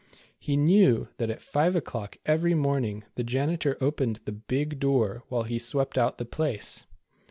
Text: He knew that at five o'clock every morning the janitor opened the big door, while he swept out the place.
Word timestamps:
He 0.39 0.57
knew 0.57 1.09
that 1.17 1.29
at 1.29 1.43
five 1.43 1.75
o'clock 1.75 2.17
every 2.25 2.55
morning 2.55 3.03
the 3.13 3.23
janitor 3.23 3.77
opened 3.79 4.21
the 4.25 4.31
big 4.31 4.79
door, 4.79 5.23
while 5.27 5.43
he 5.43 5.59
swept 5.59 5.95
out 5.95 6.17
the 6.17 6.25
place. 6.25 6.85